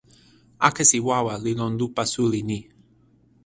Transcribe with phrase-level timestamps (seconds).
[0.67, 2.59] akesi wawa li lon lupa suli ni.